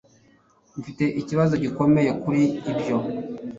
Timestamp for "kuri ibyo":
2.21-2.97